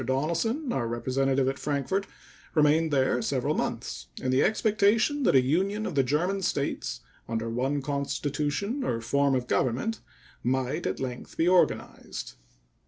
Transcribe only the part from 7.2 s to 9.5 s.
under one constitution or form of